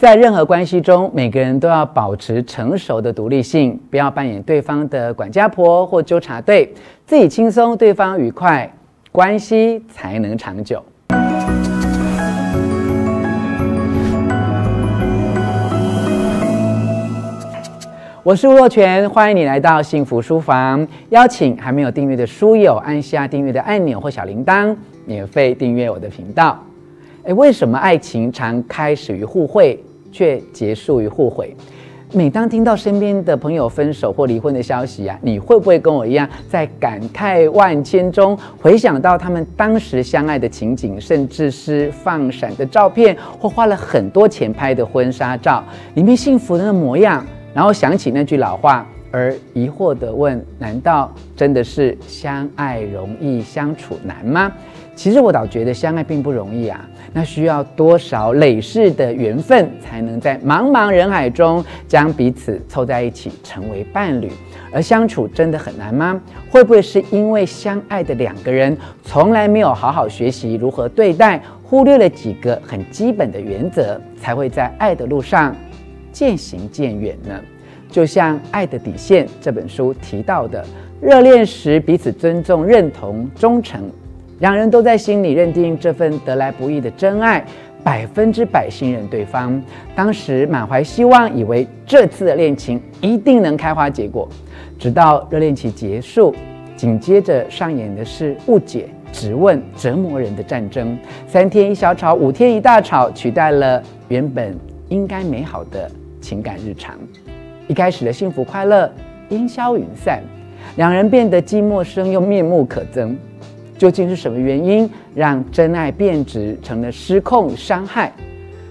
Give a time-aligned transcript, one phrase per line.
[0.00, 6.72] 在任何关系中，每个人都要保持成熟的独立性，不要扮演对方的管家婆或纠察队，
[7.04, 8.72] 自己轻松，对方愉快，
[9.12, 10.82] 关系才能长久。
[18.22, 20.88] 我是吴若权，欢迎你来到幸福书房。
[21.10, 24.74] 邀请还没有订阅的书友按下订阅的按钮或小铃铛，
[25.04, 26.58] 免费订阅我的频道。
[27.24, 29.78] 诶，为什么爱情常开始于互惠？
[30.10, 31.54] 却结束于互悔。
[32.12, 45.62] 每当听到身边的朋友分手或离婚的消息啊，你会不会跟我一样，在感慨万千中回想到他们当时相爱的情景，甚至是放闪的照片，或花了很多钱拍的婚纱照，
[45.94, 47.24] 里面幸福的模样，
[47.54, 54.52] 然后想起那句老话，而疑惑地问：难道真的是相爱容易相处难吗？
[54.94, 64.30] 其实我倒觉得相爱并不容易啊，那需要多少累世的缘分，才能在茫茫人海中将彼此凑在一起成为伴侣？
[64.72, 66.20] 而相处真的很难吗？
[66.50, 75.56] 会不会是因为相爱的两个人从来没有好好学习如何对待，忽略了几个很基本的原则，才会在爱的路上
[76.12, 77.40] 渐行渐远呢？
[77.90, 80.64] 就像《爱的底线》这本书提到的，
[81.00, 83.82] 热恋时彼此尊重、认同、忠诚。
[84.38, 87.44] 两人都在心里认定这份得来不易的真爱，
[87.82, 89.60] 百分之百信任对方。
[89.94, 94.26] 当时满怀希望，以为这次的恋情一定能开花结果。
[94.78, 96.34] 直到热恋期结束，
[96.74, 100.96] 紧接着上演的是误解、质问、折磨人的战争。
[101.26, 104.56] 三天一小吵，五天一大吵，取代了原本
[104.88, 105.90] 应该美好的
[106.22, 106.96] 情感日常。
[107.70, 108.90] 一开始的幸福快乐
[109.28, 110.20] 烟消云散，
[110.74, 113.14] 两人变得既陌生又面目可憎。
[113.78, 118.12] 究竟是什么原因让真爱变质成了失控伤害？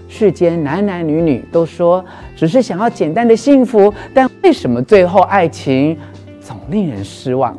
[0.06, 2.04] 世间男男女女都说
[2.36, 5.96] 只是想要简单的幸福，但为什么最后爱情
[6.38, 7.56] 总令人失望？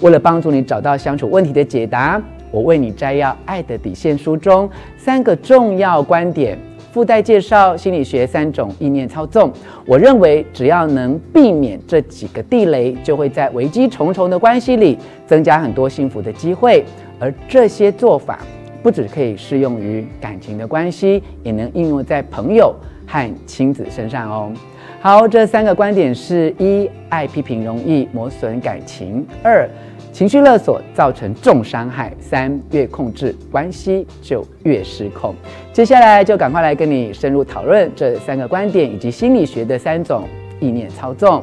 [0.00, 2.20] 为了帮助你找到相处问题的解答，
[2.50, 6.58] 我为你摘要《爱的底线》书中三个重要观点。
[6.96, 9.52] 附带介绍心理学三种意念操纵。
[9.84, 14.96] 我认为，只要能避免这几个地雷，就会在危机重重的关系里
[15.26, 16.82] 增加很多幸福的机会。
[17.18, 18.38] 而这些做法
[18.82, 22.74] 不只可以适用于感情的关系，也能应用在朋友
[23.06, 24.50] 和亲子身上哦。
[24.98, 29.68] 好，这三个观点是：一、爱批评容易磨损感情；二、
[30.16, 35.34] 情绪勒索造成重伤害；三、越控制关系就越失控。
[35.74, 40.24] 接下来就赶快来跟你深入讨论这三个观点以及心理学的三种
[40.58, 41.42] 意念操纵。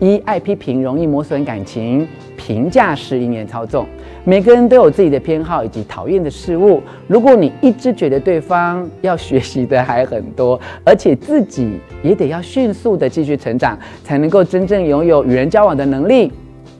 [0.00, 3.86] 一、爱批评容易磨损感情，评价式意念操纵。
[4.24, 6.82] 每个人都有自己的偏好以及讨厌的事物。
[7.06, 16.30] 如果你一直觉得对方要学习的还很多，而且自己也得要迅速的继续成长，才能够真正拥有与人交往的能力。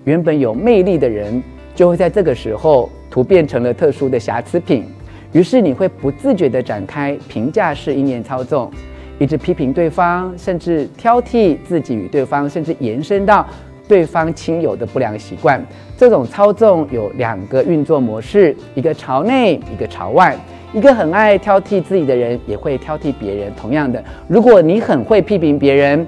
[0.05, 1.43] 原本有魅力的人，
[1.75, 4.84] 就会在这个时候突变成了特殊的瑕疵品。
[5.33, 8.71] 于是你会不自觉地展开评价式意念操纵，
[9.19, 13.47] 一直批评对方，甚至挑剔自己与对方，甚至延伸到
[13.87, 15.65] 对方亲友的不良习惯。
[15.97, 20.37] 这种操纵有两个运作模式：一个朝内，一个朝外。
[20.72, 23.53] 一个很爱挑剔自己的人，也会挑剔别人。
[23.56, 26.06] 同样的，如果你很会批评别人，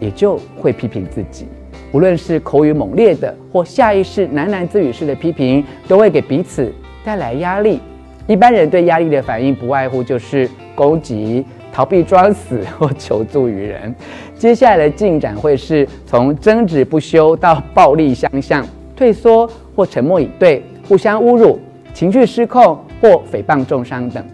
[0.00, 1.46] 也就会批评自己。
[1.94, 6.74] 无论是口语猛烈的，或下意识喃喃自语式的批评，都会给彼此
[7.04, 7.80] 带来压力。
[8.26, 13.94] 一般人对压力的反应，不外乎就是攻击、逃避、装死或求助于人。
[14.36, 18.66] 接下来的进展会是从争执不休到暴力相向、
[18.96, 21.60] 退缩或沉默以对、互相侮辱、
[21.92, 24.24] 情绪失控或诽谤重伤等。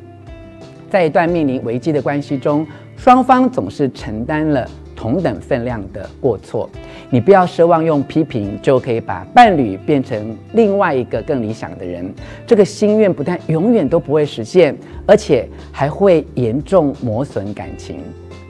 [0.88, 2.66] 在一段面临危机的关系中，
[2.97, 4.66] 双方总是承担了
[5.00, 6.69] 同等分量的过错，
[7.09, 12.12] 你不要奢望用批评就可以把伴侣变成另外一个更理想的人。
[12.47, 18.00] 这个心愿不但永远都不会实现，而且还会严重磨损感情。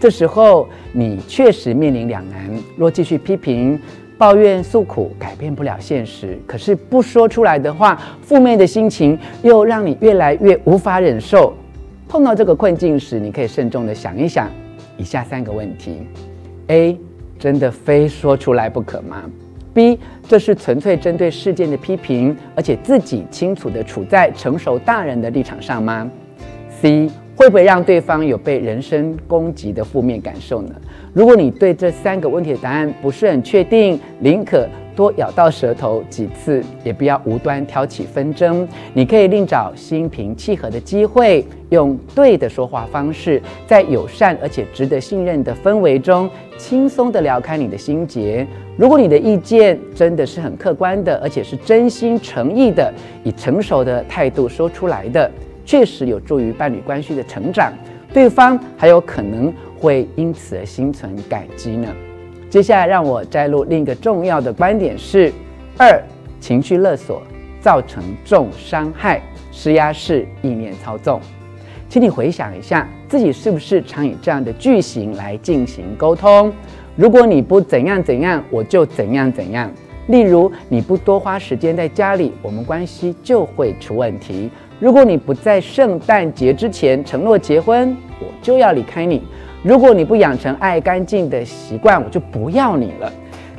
[0.01, 3.81] 这时候你确实面临两难：若继续批评、
[4.19, 11.55] 抱怨、诉苦，改变不了现实；可是不说出来的话，负面的心情又让你越来越无法忍受。
[12.09, 14.51] 碰到这个困境时，你可以慎重地想一想
[14.97, 15.99] 以下三个问题。
[16.71, 16.97] A，
[17.37, 19.25] 真的非说出来不可吗
[19.75, 26.09] ？B，这是纯粹针对事件的批评，而且自己清楚的处在成熟大人的立场上吗
[26.81, 30.73] ？C，会不会让对方有被人身攻击的负面感受呢？
[31.13, 38.67] 如果你对这三个问题的答案不是很确定，宁可多咬到舌头几次，也不要无端挑起纷争。
[38.93, 46.29] 你可以另找心平气和的机会，用对的说话方式，在友善而且值得信任的氛围中，
[46.59, 48.47] 轻松地聊开你的心结。
[48.77, 52.93] 如果你的意见真的是很客观的，而且是真心诚意的，
[53.25, 55.31] 以成熟的态度说出来的，
[55.65, 57.73] 确实有助于伴侣关系的成长，
[58.13, 61.89] 对方还有可能会因此而心存感激呢。
[62.51, 65.33] 接下来让我摘录另一个重要的观点是：
[65.79, 66.03] 二、
[66.41, 67.23] 情绪勒索
[67.61, 71.21] 造成重伤害，施压式意念操纵。
[71.89, 76.53] 请你回想一下，自己是不是常以这样的句型来进行沟通？
[76.97, 79.71] 如果你不怎样怎样，我就怎样怎样。
[80.09, 84.51] 例如，你不多花时间在家里，我们关系就会出问题。
[84.81, 89.23] 如果你不在圣诞节之前承诺结婚，我就要离开你。
[89.63, 93.13] 如果你不养成爱干净的习惯，我就不要你了。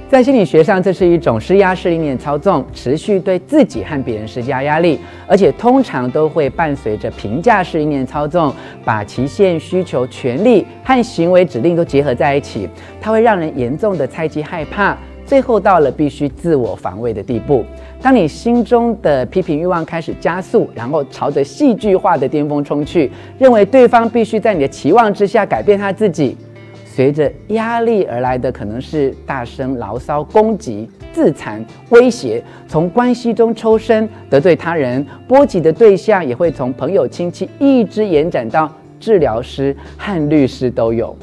[0.10, 8.54] 在心理学上，这是一种施压式意念操纵，持续对自己和别人施加压力，而且通常都会伴随着评价式意念操纵，
[8.84, 12.68] 把期限、需求、权利和行为指令都结合在一起，
[13.00, 14.98] 它会让人严重的猜忌、害怕。
[15.32, 17.64] 最后到了必须自我防卫的地步。
[18.02, 26.36] 当你心中的批评欲望开始加速，然后朝着戏剧化的巅峰冲去，认为对方必须在你的期望之下改变他自己。
[26.84, 38.70] 随着压力而来的可能是大声牢骚、攻击、自残、威胁，从关系中抽身，得罪他人，波及的对象也会从朋友、亲戚一直延展到
[39.00, 41.16] 治疗师和律师都有。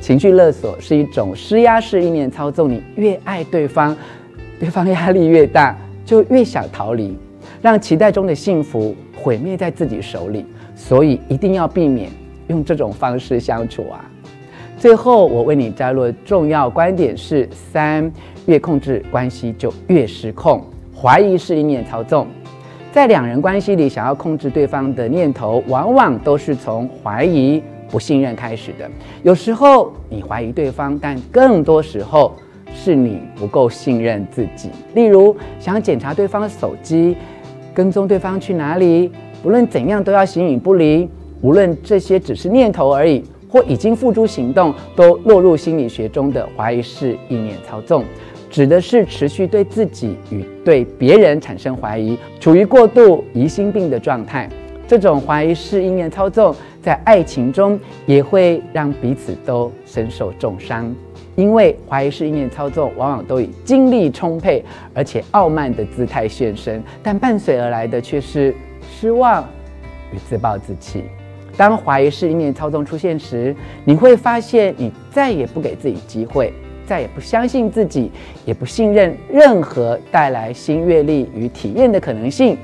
[0.00, 3.96] 情绪勒索是一种施压式意念操纵，你越爱对方，
[4.60, 7.16] 对方压力越大，就越想逃离，
[7.60, 10.44] 让期待中的幸福毁灭在自己手里。
[10.74, 12.10] 所以一定要避免
[12.48, 14.04] 用这种方式相处啊！
[14.76, 18.12] 最后，我为你摘录的重要观点是：三，
[18.44, 20.62] 越控制关系就越失控。
[20.94, 22.26] 怀疑式意念操纵，
[22.92, 27.62] 在两人关系里，想要控制对方的念头，往往都是从怀疑。
[27.90, 28.90] 不信任开始的，
[29.22, 32.34] 有时候你怀疑对方，但更多时候
[32.74, 34.70] 是你不够信任自己。
[34.94, 37.16] 例如，想检查对方的手机，
[37.72, 39.10] 跟踪对方去哪里，
[39.42, 41.08] 不论怎样都要形影不离。
[41.42, 48.02] 无论这些只是念头而已，或已经付诸行动，都落入心理学中的怀疑式意念操纵，
[48.50, 54.48] 指的是持续对自己与对别人产生怀疑，处于过度疑心病的状态。
[54.86, 60.94] 这种怀疑式意念操纵，在爱情中也会让彼此都深受重伤，
[61.34, 68.54] 因为怀疑式意念操纵往往都以精力充沛而且傲慢的姿态现身，但伴随而来的却是
[68.88, 69.42] 失望
[70.12, 71.02] 与自暴自弃。
[71.56, 73.54] 当怀疑式意念操纵出现时，
[73.84, 76.52] 你会发现你再也不给自己机会，
[76.86, 78.12] 再也不相信自己，
[78.44, 82.56] 也不信任任何带来新阅历与体验的可能性。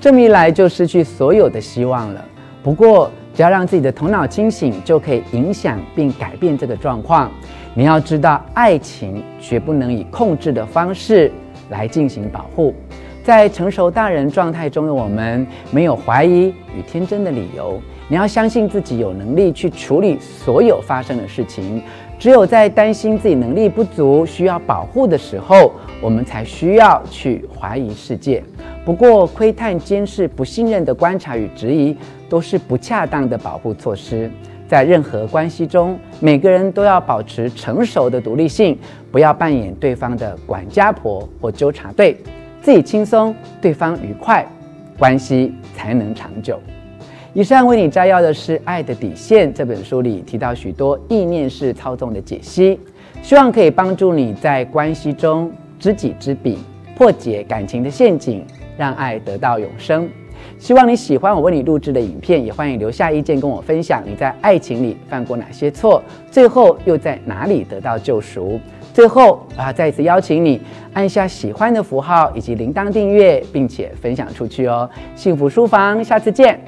[0.00, 2.24] 这么一来，就失去所有的希望了。
[2.62, 7.30] 不过，只要让自己的头脑清醒，就可以影响并改变这个状况。
[7.74, 11.30] 你要知道，爱情绝不能以控制的方式
[11.68, 12.74] 来进行保护。
[13.22, 17.80] 在成熟大人状态中的我们，没有怀疑与天真的理由。
[18.08, 21.82] 你要相信自己有能力去处理所有发生的事情。
[22.18, 28.42] 只有在担心自己能力不足、需要保护的时候，我们才需要去怀疑世界。
[28.84, 31.96] 不过，窥探、监视、不信任的观察与质疑，
[32.28, 34.30] 都是不恰当的保护措施。
[34.66, 38.78] 在任何关系中，每个人都要保持成熟的独立性，
[39.10, 42.16] 不要扮演对方的管家婆或纠察队。
[42.62, 44.46] 自己轻松，对方愉快，
[44.98, 46.60] 关系才能长久。
[47.32, 52.78] 以上为你摘要的是《爱的底线》这本书里提到许多意念式操纵的解析，
[53.22, 56.58] 希望可以帮助你在关系中知己知彼，
[56.94, 58.44] 破解感情的陷阱，
[58.76, 60.08] 让爱得到永生。
[60.58, 68.60] 希望你喜欢我为你录制的影片，也欢迎留下意见跟我分享你在爱情里犯过哪些错，最后又在哪里得到救赎。
[68.92, 70.60] 最后，我要再一次邀请你
[70.92, 74.88] 按下喜欢的符号以及铃铛订阅，并且分享出去哦。
[75.14, 76.60] 幸福书房，下次见。